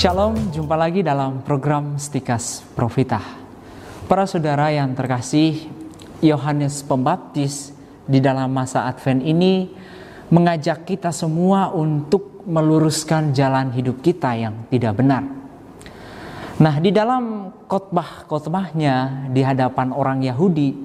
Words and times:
Shalom, 0.00 0.32
jumpa 0.48 0.80
lagi 0.80 1.04
dalam 1.04 1.44
program 1.44 2.00
Stikas 2.00 2.64
Profitah. 2.72 3.36
Para 4.08 4.24
saudara 4.24 4.72
yang 4.72 4.96
terkasih, 4.96 5.68
Yohanes 6.24 6.80
Pembaptis 6.80 7.76
di 8.08 8.16
dalam 8.16 8.48
masa 8.48 8.88
Advent 8.88 9.20
ini 9.20 9.68
mengajak 10.32 10.88
kita 10.88 11.12
semua 11.12 11.68
untuk 11.76 12.48
meluruskan 12.48 13.36
jalan 13.36 13.76
hidup 13.76 14.00
kita 14.00 14.40
yang 14.40 14.64
tidak 14.72 14.96
benar. 14.96 15.20
Nah, 16.64 16.80
di 16.80 16.96
dalam 16.96 17.52
khotbah-khotbahnya 17.68 19.28
di 19.28 19.44
hadapan 19.44 19.92
orang 19.92 20.24
Yahudi, 20.24 20.80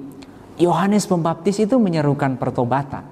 Yohanes 0.60 1.08
Pembaptis 1.08 1.56
itu 1.56 1.80
menyerukan 1.80 2.36
pertobatan. 2.36 3.08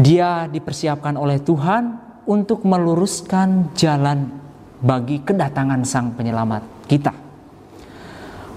Dia 0.00 0.48
dipersiapkan 0.48 1.20
oleh 1.20 1.44
Tuhan 1.44 2.00
untuk 2.24 2.64
meluruskan 2.64 3.76
jalan 3.76 4.41
bagi 4.82 5.22
kedatangan 5.22 5.86
Sang 5.86 6.12
Penyelamat 6.18 6.66
kita. 6.90 7.14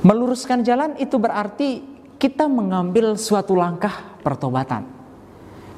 Meluruskan 0.02 0.66
jalan 0.66 0.98
itu 0.98 1.22
berarti 1.22 1.86
kita 2.18 2.50
mengambil 2.50 3.14
suatu 3.16 3.54
langkah 3.54 4.18
pertobatan. 4.26 4.86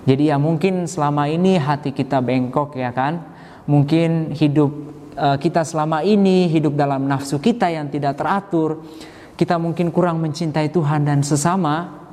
Jadi 0.07 0.31
ya 0.31 0.39
mungkin 0.39 0.87
selama 0.87 1.27
ini 1.27 1.59
hati 1.59 1.91
kita 1.91 2.23
bengkok 2.23 2.79
ya 2.79 2.95
kan. 2.95 3.19
Mungkin 3.67 4.31
hidup 4.31 4.71
uh, 5.19 5.35
kita 5.35 5.67
selama 5.67 5.99
ini 6.07 6.47
hidup 6.47 6.79
dalam 6.79 7.03
nafsu 7.03 7.43
kita 7.43 7.67
yang 7.67 7.91
tidak 7.91 8.15
teratur. 8.15 8.87
Kita 9.35 9.59
mungkin 9.59 9.91
kurang 9.91 10.23
mencintai 10.23 10.71
Tuhan 10.71 11.03
dan 11.03 11.19
sesama. 11.27 12.07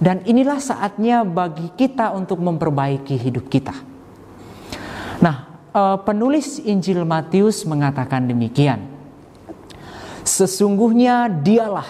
Dan 0.00 0.24
inilah 0.24 0.62
saatnya 0.62 1.26
bagi 1.26 1.74
kita 1.76 2.14
untuk 2.16 2.40
memperbaiki 2.40 3.20
hidup 3.20 3.52
kita. 3.52 3.74
Nah, 5.20 5.49
uh, 5.74 5.98
penulis 6.02 6.58
Injil 6.62 7.02
Matius 7.06 7.62
mengatakan 7.66 8.26
demikian. 8.26 8.86
Sesungguhnya 10.22 11.26
dialah 11.30 11.86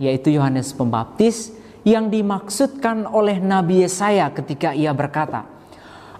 yaitu 0.00 0.32
Yohanes 0.32 0.72
Pembaptis 0.72 1.52
yang 1.84 2.08
dimaksudkan 2.08 3.08
oleh 3.08 3.40
Nabi 3.40 3.84
Yesaya 3.84 4.32
ketika 4.32 4.72
ia 4.72 4.92
berkata, 4.92 5.48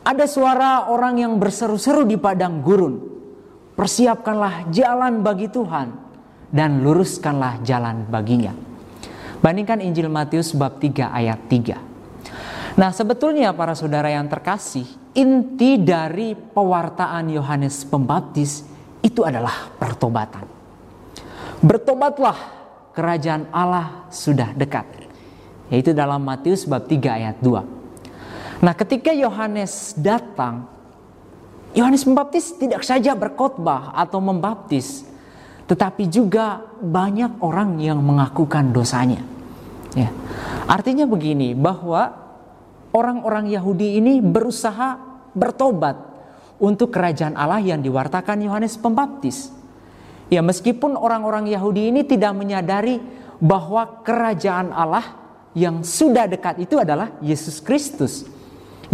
ada 0.01 0.25
suara 0.25 0.89
orang 0.89 1.21
yang 1.21 1.33
berseru-seru 1.37 2.09
di 2.09 2.17
padang 2.17 2.65
gurun. 2.65 3.21
Persiapkanlah 3.77 4.69
jalan 4.69 5.25
bagi 5.25 5.49
Tuhan 5.49 5.89
dan 6.53 6.85
luruskanlah 6.85 7.65
jalan 7.65 8.05
baginya. 8.09 8.53
Bandingkan 9.41 9.81
Injil 9.81 10.13
Matius 10.13 10.53
bab 10.53 10.77
3 10.77 11.09
ayat 11.09 11.41
3. 11.49 12.77
Nah, 12.77 12.93
sebetulnya 12.93 13.57
para 13.57 13.73
saudara 13.73 14.13
yang 14.13 14.29
terkasih, 14.29 14.85
inti 15.15 15.81
dari 15.81 16.35
pewartaan 16.39 17.31
Yohanes 17.31 17.83
Pembaptis 17.87 18.63
itu 19.01 19.25
adalah 19.27 19.73
pertobatan. 19.75 20.45
Bertobatlah, 21.61 22.39
kerajaan 22.95 23.49
Allah 23.53 24.09
sudah 24.09 24.53
dekat. 24.57 24.87
Yaitu 25.71 25.95
dalam 25.95 26.25
Matius 26.25 26.67
bab 26.67 26.89
3 26.89 27.19
ayat 27.21 27.37
2. 27.39 28.61
Nah, 28.61 28.75
ketika 28.77 29.15
Yohanes 29.15 29.97
datang, 29.97 30.69
Yohanes 31.73 32.03
Pembaptis 32.03 32.53
tidak 32.59 32.83
saja 32.83 33.15
berkhotbah 33.15 33.95
atau 33.95 34.19
membaptis, 34.19 35.07
tetapi 35.71 36.11
juga 36.11 36.67
banyak 36.83 37.39
orang 37.41 37.79
yang 37.79 38.03
mengakukan 38.03 38.75
dosanya. 38.75 39.23
Ya. 39.95 40.11
Artinya 40.67 41.07
begini, 41.07 41.55
bahwa 41.55 42.11
orang-orang 42.95 43.51
Yahudi 43.51 43.99
ini 43.99 44.19
berusaha 44.23 44.99
bertobat 45.35 45.97
untuk 46.61 46.93
kerajaan 46.93 47.35
Allah 47.35 47.63
yang 47.63 47.81
diwartakan 47.81 48.45
Yohanes 48.45 48.77
Pembaptis. 48.77 49.51
Ya 50.31 50.45
meskipun 50.45 50.95
orang-orang 50.95 51.51
Yahudi 51.51 51.91
ini 51.91 52.07
tidak 52.07 52.37
menyadari 52.39 53.03
bahwa 53.43 54.05
kerajaan 54.07 54.71
Allah 54.71 55.19
yang 55.57 55.83
sudah 55.83 56.31
dekat 56.31 56.63
itu 56.63 56.79
adalah 56.79 57.19
Yesus 57.19 57.59
Kristus 57.59 58.29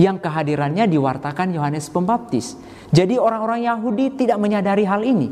yang 0.00 0.16
kehadirannya 0.16 0.88
diwartakan 0.88 1.52
Yohanes 1.52 1.92
Pembaptis. 1.92 2.56
Jadi 2.94 3.20
orang-orang 3.20 3.66
Yahudi 3.66 4.14
tidak 4.14 4.38
menyadari 4.40 4.86
hal 4.86 5.02
ini 5.04 5.28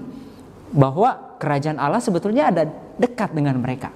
bahwa 0.74 1.38
kerajaan 1.38 1.78
Allah 1.78 2.02
sebetulnya 2.02 2.50
ada 2.50 2.66
dekat 2.98 3.30
dengan 3.32 3.56
mereka. 3.62 3.94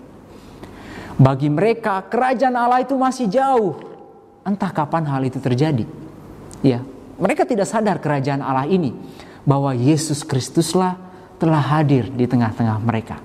Bagi 1.18 1.50
mereka 1.50 2.06
kerajaan 2.06 2.54
Allah 2.54 2.86
itu 2.86 2.94
masih 2.94 3.26
jauh, 3.26 3.87
Entah 4.48 4.72
kapan 4.72 5.04
hal 5.04 5.20
itu 5.28 5.36
terjadi. 5.36 5.84
Ya, 6.64 6.80
mereka 7.20 7.44
tidak 7.44 7.68
sadar 7.68 8.00
kerajaan 8.00 8.40
Allah 8.40 8.64
ini 8.64 8.96
bahwa 9.44 9.76
Yesus 9.76 10.24
Kristuslah 10.24 10.96
telah 11.36 11.60
hadir 11.60 12.08
di 12.08 12.24
tengah-tengah 12.24 12.80
mereka. 12.80 13.20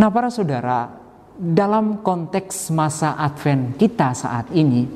Nah, 0.00 0.08
para 0.08 0.32
saudara, 0.32 0.88
dalam 1.36 2.00
konteks 2.00 2.72
masa 2.72 3.12
Advent 3.20 3.76
kita 3.76 4.16
saat 4.16 4.48
ini, 4.56 4.88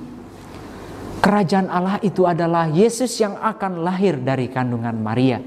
kerajaan 1.21 1.69
Allah 1.69 2.01
itu 2.01 2.25
adalah 2.25 2.73
Yesus 2.73 3.13
yang 3.21 3.37
akan 3.37 3.85
lahir 3.85 4.17
dari 4.17 4.49
kandungan 4.49 4.97
Maria. 4.97 5.39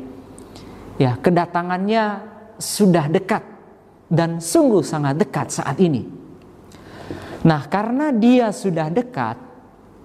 Ya, 1.02 1.18
kedatangannya 1.18 2.22
sudah 2.62 3.10
dekat 3.10 3.42
dan 4.10 4.38
sungguh 4.38 4.86
sangat 4.86 5.18
dekat 5.18 5.50
saat 5.50 5.78
ini. 5.82 6.06
Nah, 7.46 7.64
karena 7.70 8.10
dia 8.10 8.50
sudah 8.50 8.90
dekat, 8.90 9.47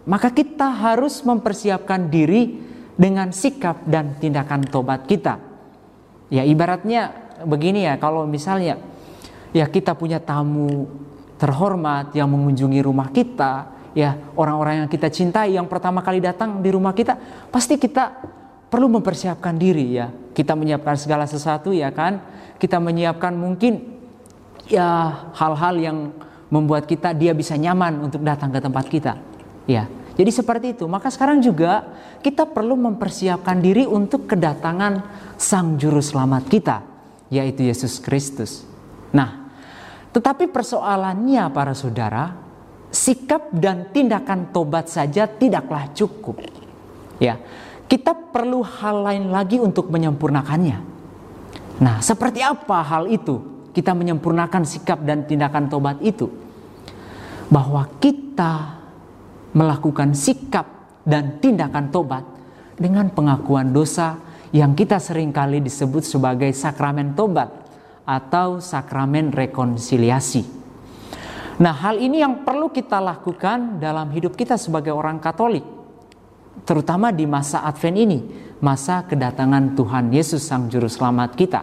maka 0.04 0.34
kita 0.34 0.66
harus 0.66 1.22
mempersiapkan 1.22 2.10
diri 2.10 2.58
dengan 2.98 3.30
sikap 3.30 3.86
dan 3.86 4.18
tindakan 4.18 4.66
tobat 4.66 5.06
kita. 5.06 5.38
Ya 6.32 6.42
ibaratnya 6.42 7.12
begini 7.44 7.86
ya, 7.86 7.96
kalau 8.00 8.26
misalnya 8.26 8.80
ya 9.52 9.68
kita 9.68 9.94
punya 9.94 10.18
tamu 10.18 10.88
terhormat 11.36 12.14
yang 12.14 12.30
mengunjungi 12.30 12.80
rumah 12.82 13.10
kita, 13.10 13.68
ya 13.92 14.16
orang-orang 14.38 14.84
yang 14.84 14.88
kita 14.88 15.12
cintai 15.12 15.54
yang 15.54 15.68
pertama 15.68 16.00
kali 16.00 16.22
datang 16.22 16.62
di 16.62 16.70
rumah 16.72 16.96
kita, 16.96 17.18
pasti 17.52 17.76
kita 17.76 18.16
perlu 18.72 18.88
mempersiapkan 18.88 19.52
diri 19.54 20.00
ya. 20.00 20.08
Kita 20.32 20.56
menyiapkan 20.56 20.96
segala 20.96 21.28
sesuatu 21.28 21.76
ya 21.76 21.92
kan. 21.92 22.24
Kita 22.56 22.80
menyiapkan 22.80 23.36
mungkin 23.36 24.00
ya 24.64 25.12
hal-hal 25.36 25.74
yang 25.76 25.98
membuat 26.48 26.88
kita 26.88 27.12
dia 27.12 27.36
bisa 27.36 27.52
nyaman 27.60 28.00
untuk 28.00 28.24
datang 28.24 28.48
ke 28.48 28.60
tempat 28.60 28.84
kita. 28.88 29.31
Ya, 29.66 29.86
jadi 30.18 30.30
seperti 30.30 30.76
itu. 30.76 30.84
Maka 30.90 31.08
sekarang 31.08 31.40
juga 31.40 31.86
kita 32.20 32.44
perlu 32.44 32.76
mempersiapkan 32.76 33.62
diri 33.62 33.88
untuk 33.88 34.28
kedatangan 34.28 35.02
Sang 35.40 35.80
Juru 35.80 36.02
Selamat 36.04 36.44
kita, 36.50 36.84
yaitu 37.32 37.64
Yesus 37.64 38.02
Kristus. 38.02 38.66
Nah, 39.14 39.48
tetapi 40.12 40.52
persoalannya 40.52 41.48
para 41.48 41.72
saudara, 41.72 42.36
sikap 42.92 43.48
dan 43.56 43.88
tindakan 43.88 44.52
tobat 44.52 44.92
saja 44.92 45.24
tidaklah 45.24 45.88
cukup. 45.96 46.44
Ya, 47.16 47.40
kita 47.88 48.12
perlu 48.12 48.60
hal 48.60 49.04
lain 49.04 49.24
lagi 49.32 49.56
untuk 49.56 49.88
menyempurnakannya. 49.88 50.78
Nah, 51.80 52.04
seperti 52.04 52.44
apa 52.44 52.84
hal 52.84 53.08
itu? 53.08 53.40
Kita 53.72 53.96
menyempurnakan 53.96 54.68
sikap 54.68 55.00
dan 55.00 55.24
tindakan 55.24 55.72
tobat 55.72 55.96
itu. 56.04 56.28
Bahwa 57.48 57.88
kita 57.96 58.81
melakukan 59.52 60.16
sikap 60.16 60.64
dan 61.04 61.38
tindakan 61.40 61.92
tobat 61.92 62.24
dengan 62.76 63.12
pengakuan 63.12 63.70
dosa 63.70 64.16
yang 64.52 64.76
kita 64.76 65.00
sering 65.00 65.32
kali 65.32 65.60
disebut 65.64 66.04
sebagai 66.04 66.52
sakramen 66.52 67.16
tobat 67.16 67.48
atau 68.04 68.60
sakramen 68.60 69.32
rekonsiliasi. 69.32 70.44
Nah, 71.60 71.72
hal 71.72 72.00
ini 72.00 72.24
yang 72.24 72.42
perlu 72.42 72.72
kita 72.72 72.98
lakukan 72.98 73.78
dalam 73.78 74.08
hidup 74.10 74.34
kita 74.34 74.56
sebagai 74.56 74.90
orang 74.90 75.20
Katolik, 75.20 75.64
terutama 76.64 77.12
di 77.12 77.28
masa 77.28 77.62
Advent 77.62 77.96
ini, 77.96 78.18
masa 78.58 79.04
kedatangan 79.04 79.76
Tuhan 79.76 80.10
Yesus 80.10 80.42
Sang 80.42 80.66
Juru 80.66 80.88
Selamat 80.88 81.36
kita. 81.36 81.62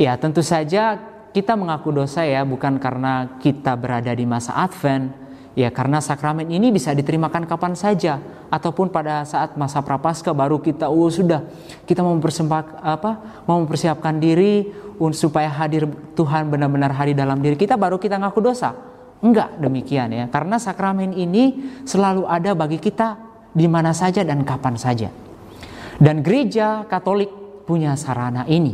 Ya, 0.00 0.16
tentu 0.16 0.40
saja 0.40 0.98
kita 1.36 1.52
mengaku 1.52 1.92
dosa 1.92 2.24
ya, 2.24 2.42
bukan 2.48 2.80
karena 2.80 3.38
kita 3.38 3.76
berada 3.76 4.12
di 4.16 4.24
masa 4.24 4.56
Advent, 4.56 5.12
Ya 5.52 5.68
karena 5.68 6.00
sakramen 6.00 6.48
ini 6.48 6.72
bisa 6.72 6.96
diterimakan 6.96 7.44
kapan 7.44 7.76
saja 7.76 8.16
ataupun 8.48 8.88
pada 8.88 9.20
saat 9.28 9.52
masa 9.60 9.84
prapaskah 9.84 10.32
baru 10.32 10.56
kita 10.56 10.88
oh 10.88 11.12
sudah 11.12 11.44
kita 11.84 12.00
mau 12.00 12.16
apa 12.80 13.44
mau 13.44 13.60
mempersiapkan 13.60 14.16
diri 14.16 14.72
supaya 15.12 15.52
hadir 15.52 15.84
Tuhan 16.16 16.48
benar-benar 16.48 16.96
hadir 16.96 17.12
dalam 17.12 17.44
diri 17.44 17.60
kita 17.60 17.76
baru 17.76 18.00
kita 18.00 18.16
ngaku 18.16 18.40
dosa. 18.40 18.72
Enggak 19.20 19.60
demikian 19.60 20.08
ya. 20.16 20.24
Karena 20.32 20.56
sakramen 20.56 21.12
ini 21.12 21.60
selalu 21.84 22.24
ada 22.24 22.56
bagi 22.56 22.80
kita 22.80 23.20
di 23.52 23.68
mana 23.68 23.92
saja 23.92 24.24
dan 24.24 24.48
kapan 24.48 24.80
saja. 24.80 25.12
Dan 26.00 26.24
gereja 26.24 26.88
Katolik 26.88 27.28
punya 27.68 27.92
sarana 28.00 28.48
ini. 28.48 28.72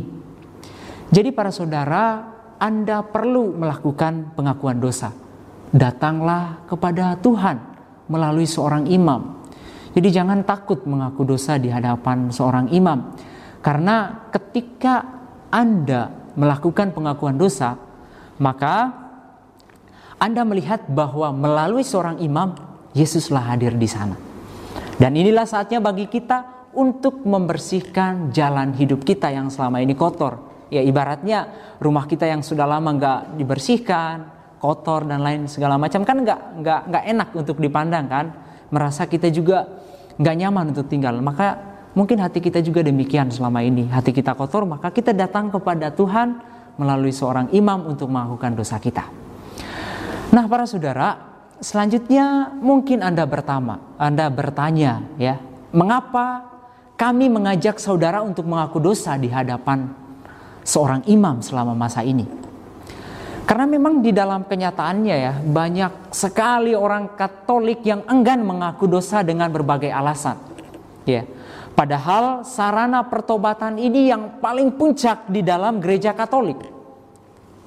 Jadi 1.11 1.29
para 1.35 1.51
saudara, 1.51 2.23
Anda 2.55 3.03
perlu 3.03 3.51
melakukan 3.59 4.33
pengakuan 4.33 4.79
dosa 4.79 5.28
datanglah 5.69 6.65
kepada 6.65 7.17
Tuhan 7.21 7.57
melalui 8.09 8.49
seorang 8.49 8.89
imam. 8.89 9.39
Jadi 9.93 10.09
jangan 10.13 10.45
takut 10.45 10.85
mengaku 10.85 11.25
dosa 11.25 11.57
di 11.57 11.69
hadapan 11.69 12.29
seorang 12.29 12.69
imam. 12.73 13.13
Karena 13.59 14.29
ketika 14.29 15.05
Anda 15.49 16.33
melakukan 16.37 16.93
pengakuan 16.93 17.35
dosa, 17.37 17.75
maka 18.37 18.93
Anda 20.21 20.45
melihat 20.45 20.87
bahwa 20.89 21.33
melalui 21.33 21.85
seorang 21.85 22.21
imam, 22.21 22.55
Yesuslah 22.93 23.53
hadir 23.53 23.77
di 23.77 23.85
sana. 23.85 24.17
Dan 24.97 25.15
inilah 25.15 25.45
saatnya 25.45 25.79
bagi 25.79 26.09
kita 26.09 26.71
untuk 26.73 27.23
membersihkan 27.23 28.33
jalan 28.33 28.73
hidup 28.75 29.05
kita 29.05 29.29
yang 29.29 29.49
selama 29.49 29.81
ini 29.81 29.93
kotor. 29.93 30.65
Ya 30.69 30.85
ibaratnya 30.85 31.49
rumah 31.81 32.05
kita 32.05 32.29
yang 32.29 32.45
sudah 32.45 32.69
lama 32.69 32.93
nggak 32.93 33.19
dibersihkan, 33.41 34.38
kotor 34.59 35.07
dan 35.07 35.23
lain 35.23 35.47
segala 35.47 35.79
macam 35.79 36.03
kan 36.03 36.19
nggak 36.21 36.39
nggak 36.61 36.81
nggak 36.91 37.03
enak 37.15 37.29
untuk 37.33 37.57
dipandang 37.57 38.05
kan. 38.11 38.25
Merasa 38.69 39.09
kita 39.09 39.31
juga 39.33 39.65
nggak 40.19 40.35
nyaman 40.35 40.75
untuk 40.75 40.85
tinggal. 40.91 41.17
Maka 41.23 41.57
mungkin 41.97 42.21
hati 42.21 42.43
kita 42.43 42.61
juga 42.61 42.83
demikian 42.85 43.31
selama 43.33 43.63
ini. 43.65 43.89
Hati 43.89 44.13
kita 44.13 44.35
kotor, 44.35 44.67
maka 44.67 44.91
kita 44.93 45.15
datang 45.15 45.49
kepada 45.49 45.89
Tuhan 45.89 46.37
melalui 46.77 47.11
seorang 47.11 47.49
imam 47.55 47.89
untuk 47.89 48.11
melakukan 48.11 48.53
dosa 48.53 48.77
kita. 48.77 49.07
Nah, 50.29 50.45
para 50.45 50.69
saudara, 50.69 51.17
selanjutnya 51.59 52.53
mungkin 52.61 53.01
Anda 53.01 53.25
bertama, 53.25 53.97
Anda 53.97 54.29
bertanya 54.29 55.01
ya, 55.17 55.41
mengapa 55.73 56.45
kami 56.95 57.27
mengajak 57.27 57.81
saudara 57.81 58.21
untuk 58.21 58.45
mengaku 58.45 58.79
dosa 58.79 59.17
di 59.17 59.27
hadapan 59.31 59.89
seorang 60.61 61.01
imam 61.09 61.41
selama 61.41 61.73
masa 61.73 62.05
ini? 62.05 62.38
Karena 63.49 63.65
memang 63.65 64.05
di 64.05 64.13
dalam 64.13 64.45
kenyataannya 64.45 65.15
ya 65.17 65.33
banyak 65.41 66.13
sekali 66.13 66.77
orang 66.77 67.17
Katolik 67.17 67.81
yang 67.81 68.05
enggan 68.05 68.45
mengaku 68.45 68.85
dosa 68.85 69.25
dengan 69.25 69.49
berbagai 69.49 69.89
alasan. 69.89 70.37
Ya. 71.09 71.25
Padahal 71.73 72.45
sarana 72.45 73.01
pertobatan 73.09 73.81
ini 73.81 74.13
yang 74.13 74.37
paling 74.37 74.77
puncak 74.77 75.25
di 75.33 75.41
dalam 75.41 75.81
gereja 75.81 76.13
Katolik. 76.13 76.61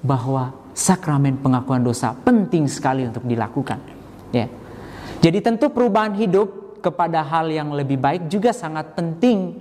Bahwa 0.07 0.55
sakramen 0.71 1.43
pengakuan 1.43 1.83
dosa 1.83 2.15
penting 2.15 2.71
sekali 2.71 3.03
untuk 3.03 3.27
dilakukan. 3.27 3.83
Ya. 4.31 4.47
Jadi 5.19 5.43
tentu 5.43 5.67
perubahan 5.67 6.15
hidup 6.15 6.79
kepada 6.79 7.27
hal 7.27 7.51
yang 7.51 7.75
lebih 7.75 7.99
baik 7.99 8.31
juga 8.31 8.55
sangat 8.55 8.95
penting. 8.95 9.59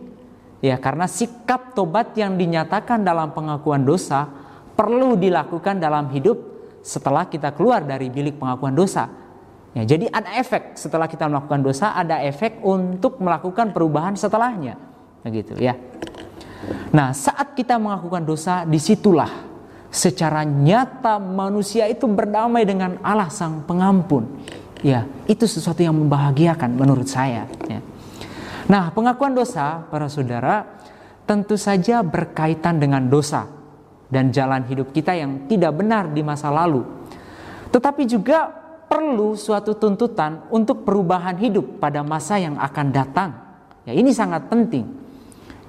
Ya, 0.61 0.77
karena 0.77 1.09
sikap 1.09 1.73
tobat 1.73 2.13
yang 2.13 2.37
dinyatakan 2.37 3.01
dalam 3.01 3.33
pengakuan 3.33 3.81
dosa 3.81 4.29
perlu 4.75 5.19
dilakukan 5.19 5.77
dalam 5.77 6.09
hidup 6.11 6.51
setelah 6.81 7.29
kita 7.29 7.53
keluar 7.53 7.85
dari 7.85 8.09
bilik 8.09 8.41
pengakuan 8.41 8.73
dosa. 8.73 9.07
Ya, 9.71 9.87
jadi 9.87 10.11
ada 10.11 10.35
efek 10.35 10.75
setelah 10.75 11.07
kita 11.07 11.31
melakukan 11.31 11.63
dosa, 11.63 11.95
ada 11.95 12.19
efek 12.19 12.59
untuk 12.59 13.23
melakukan 13.23 13.71
perubahan 13.71 14.19
setelahnya. 14.19 14.75
Begitu 15.23 15.55
ya. 15.61 15.79
Nah, 16.91 17.15
saat 17.15 17.55
kita 17.55 17.79
melakukan 17.79 18.27
dosa, 18.27 18.67
di 18.67 18.75
situlah 18.81 19.31
secara 19.87 20.43
nyata 20.43 21.23
manusia 21.23 21.87
itu 21.87 22.03
berdamai 22.03 22.67
dengan 22.67 22.99
Allah 22.99 23.31
Sang 23.31 23.63
Pengampun. 23.63 24.27
Ya, 24.81 25.07
itu 25.29 25.45
sesuatu 25.45 25.79
yang 25.79 25.95
membahagiakan 25.95 26.73
menurut 26.75 27.07
saya. 27.07 27.47
Ya. 27.69 27.79
Nah, 28.67 28.91
pengakuan 28.91 29.31
dosa, 29.37 29.87
para 29.87 30.09
saudara, 30.11 30.67
tentu 31.23 31.55
saja 31.55 32.01
berkaitan 32.03 32.81
dengan 32.81 33.07
dosa 33.07 33.60
dan 34.11 34.29
jalan 34.29 34.67
hidup 34.67 34.91
kita 34.91 35.15
yang 35.15 35.47
tidak 35.47 35.71
benar 35.71 36.11
di 36.11 36.19
masa 36.21 36.51
lalu. 36.51 36.83
Tetapi 37.71 38.03
juga 38.03 38.51
perlu 38.91 39.39
suatu 39.39 39.79
tuntutan 39.79 40.51
untuk 40.51 40.83
perubahan 40.83 41.39
hidup 41.39 41.79
pada 41.79 42.03
masa 42.03 42.35
yang 42.35 42.59
akan 42.59 42.87
datang. 42.91 43.31
Ya, 43.87 43.95
ini 43.95 44.11
sangat 44.11 44.51
penting. 44.51 44.83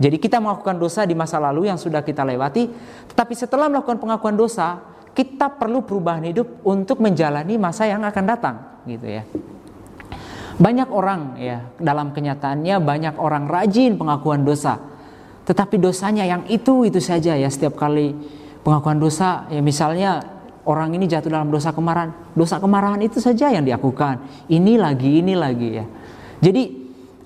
Jadi 0.02 0.18
kita 0.18 0.42
melakukan 0.42 0.82
dosa 0.82 1.06
di 1.06 1.14
masa 1.14 1.38
lalu 1.38 1.70
yang 1.70 1.78
sudah 1.78 2.02
kita 2.02 2.26
lewati, 2.26 2.66
tetapi 3.14 3.38
setelah 3.38 3.70
melakukan 3.70 4.02
pengakuan 4.02 4.34
dosa, 4.34 4.82
kita 5.14 5.46
perlu 5.54 5.86
perubahan 5.86 6.26
hidup 6.26 6.66
untuk 6.66 6.98
menjalani 6.98 7.54
masa 7.54 7.86
yang 7.86 8.02
akan 8.02 8.24
datang, 8.26 8.82
gitu 8.90 9.06
ya. 9.06 9.22
Banyak 10.58 10.88
orang 10.90 11.38
ya 11.38 11.62
dalam 11.78 12.10
kenyataannya 12.10 12.76
banyak 12.82 13.14
orang 13.22 13.46
rajin 13.46 13.94
pengakuan 13.94 14.42
dosa, 14.42 14.80
tetapi 15.42 15.78
dosanya 15.78 16.22
yang 16.22 16.46
itu 16.46 16.86
itu 16.86 17.02
saja 17.02 17.34
ya 17.34 17.48
setiap 17.50 17.74
kali 17.74 18.14
pengakuan 18.62 19.02
dosa 19.02 19.50
ya 19.50 19.58
misalnya 19.58 20.22
orang 20.66 20.94
ini 20.94 21.10
jatuh 21.10 21.30
dalam 21.30 21.50
dosa 21.50 21.74
kemarahan. 21.74 22.14
Dosa 22.34 22.62
kemarahan 22.62 23.02
itu 23.02 23.18
saja 23.18 23.50
yang 23.50 23.66
diakukan. 23.66 24.46
Ini 24.46 24.78
lagi, 24.78 25.18
ini 25.18 25.34
lagi 25.34 25.68
ya. 25.82 25.86
Jadi 26.42 26.62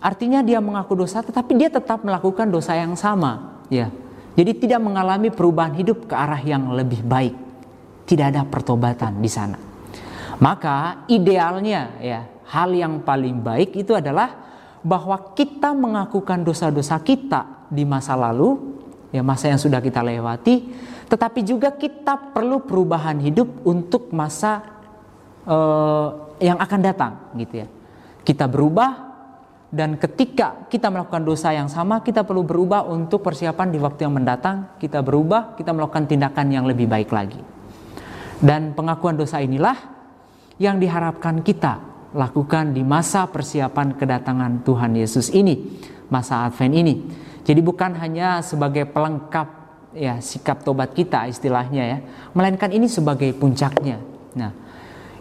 artinya 0.01 0.41
dia 0.45 0.61
mengaku 0.61 0.97
dosa 0.97 1.25
tetapi 1.25 1.57
dia 1.57 1.69
tetap 1.73 2.05
melakukan 2.05 2.49
dosa 2.49 2.77
yang 2.77 2.97
sama 2.97 3.61
ya. 3.69 3.93
Jadi 4.37 4.69
tidak 4.69 4.85
mengalami 4.85 5.33
perubahan 5.33 5.73
hidup 5.81 6.13
ke 6.13 6.15
arah 6.17 6.41
yang 6.45 6.69
lebih 6.77 7.01
baik. 7.01 7.33
Tidak 8.05 8.27
ada 8.37 8.45
pertobatan 8.45 9.17
di 9.25 9.31
sana. 9.33 9.57
Maka 10.37 11.09
idealnya 11.09 11.97
ya, 11.97 12.21
hal 12.53 12.77
yang 12.77 13.01
paling 13.01 13.41
baik 13.41 13.73
itu 13.73 13.97
adalah 13.97 14.37
bahwa 14.85 15.33
kita 15.33 15.73
mengakukan 15.73 16.45
dosa-dosa 16.45 17.01
kita 17.01 17.56
di 17.69 17.87
masa 17.87 18.15
lalu, 18.15 18.79
ya 19.11 19.23
masa 19.23 19.51
yang 19.51 19.61
sudah 19.61 19.81
kita 19.83 20.03
lewati, 20.03 20.73
tetapi 21.07 21.41
juga 21.47 21.75
kita 21.75 22.35
perlu 22.35 22.67
perubahan 22.67 23.19
hidup 23.23 23.67
untuk 23.67 24.11
masa 24.11 24.63
uh, 25.47 26.35
yang 26.43 26.59
akan 26.59 26.81
datang, 26.83 27.13
gitu 27.39 27.65
ya. 27.65 27.69
Kita 28.27 28.51
berubah 28.51 29.07
dan 29.71 29.99
ketika 29.99 30.67
kita 30.71 30.89
melakukan 30.89 31.27
dosa 31.27 31.51
yang 31.51 31.67
sama, 31.67 32.01
kita 32.03 32.23
perlu 32.23 32.47
berubah 32.47 32.87
untuk 32.87 33.23
persiapan 33.23 33.75
di 33.75 33.79
waktu 33.83 34.07
yang 34.07 34.15
mendatang. 34.15 34.79
Kita 34.79 35.03
berubah, 35.03 35.59
kita 35.59 35.75
melakukan 35.75 36.07
tindakan 36.07 36.47
yang 36.55 36.65
lebih 36.65 36.87
baik 36.87 37.11
lagi. 37.11 37.43
Dan 38.39 38.73
pengakuan 38.79 39.19
dosa 39.19 39.43
inilah 39.43 39.75
yang 40.57 40.79
diharapkan 40.79 41.43
kita 41.43 41.83
lakukan 42.17 42.73
di 42.73 42.81
masa 42.81 43.29
persiapan 43.29 43.99
kedatangan 43.99 44.65
Tuhan 44.65 44.97
Yesus 44.97 45.29
ini, 45.35 45.77
masa 46.09 46.47
Advent 46.47 46.75
ini. 46.75 46.95
Jadi 47.47 47.61
bukan 47.63 47.95
hanya 47.99 48.43
sebagai 48.43 48.87
pelengkap 48.91 49.49
ya 49.97 50.21
sikap 50.21 50.61
tobat 50.61 50.93
kita 50.93 51.25
istilahnya 51.31 51.83
ya, 51.87 51.99
melainkan 52.37 52.69
ini 52.75 52.91
sebagai 52.91 53.33
puncaknya. 53.33 53.97
Nah, 54.37 54.53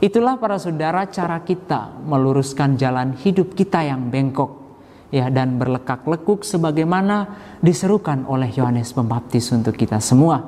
itulah 0.04 0.36
para 0.36 0.60
saudara 0.60 1.08
cara 1.08 1.40
kita 1.46 1.96
meluruskan 2.04 2.76
jalan 2.76 3.16
hidup 3.16 3.56
kita 3.56 3.86
yang 3.88 4.12
bengkok 4.12 4.66
ya 5.14 5.32
dan 5.32 5.56
berlekak-lekuk 5.56 6.44
sebagaimana 6.44 7.30
diserukan 7.64 8.28
oleh 8.28 8.52
Yohanes 8.52 8.92
Pembaptis 8.92 9.48
untuk 9.56 9.78
kita 9.78 10.02
semua. 10.04 10.44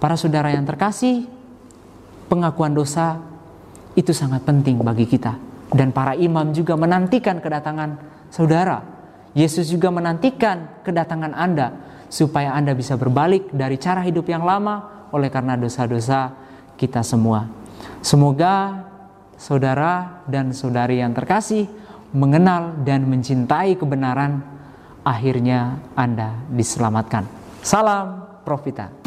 Para 0.00 0.16
saudara 0.16 0.54
yang 0.54 0.64
terkasih, 0.64 1.26
pengakuan 2.30 2.72
dosa 2.72 3.20
itu 3.98 4.14
sangat 4.14 4.46
penting 4.46 4.78
bagi 4.80 5.04
kita 5.04 5.34
dan 5.74 5.90
para 5.90 6.14
imam 6.14 6.54
juga 6.54 6.78
menantikan 6.78 7.42
kedatangan 7.42 7.98
saudara. 8.30 8.99
Yesus 9.32 9.70
juga 9.70 9.94
menantikan 9.94 10.82
kedatangan 10.82 11.32
Anda 11.34 11.74
supaya 12.10 12.54
Anda 12.54 12.74
bisa 12.74 12.98
berbalik 12.98 13.54
dari 13.54 13.78
cara 13.78 14.02
hidup 14.02 14.26
yang 14.26 14.42
lama 14.42 15.08
oleh 15.14 15.30
karena 15.30 15.54
dosa-dosa 15.54 16.34
kita 16.74 17.06
semua. 17.06 17.46
Semoga 18.02 18.86
saudara 19.38 20.22
dan 20.26 20.50
saudari 20.50 21.00
yang 21.00 21.14
terkasih 21.14 21.70
mengenal 22.10 22.74
dan 22.82 23.06
mencintai 23.06 23.78
kebenaran, 23.78 24.42
akhirnya 25.06 25.78
Anda 25.94 26.34
diselamatkan. 26.50 27.24
Salam 27.62 28.26
Profita. 28.42 28.99